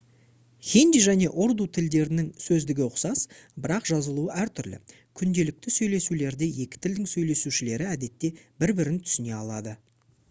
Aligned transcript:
хинди 0.67 1.01
және 1.07 1.25
урду 1.43 1.65
тілдерінің 1.77 2.31
сөздігі 2.45 2.83
ұқсас 2.85 3.21
бірақ 3.67 3.91
жазылуы 3.91 4.31
әртүрлі 4.45 4.81
күнделікті 5.21 5.75
сөйлесулерде 5.77 6.51
екі 6.67 6.83
тілдің 6.87 7.13
сөйлеушілері 7.15 7.91
әдетте 7.93 8.35
бір 8.65 8.77
бірін 8.83 9.01
түсіне 9.07 9.39
алады 9.45 9.79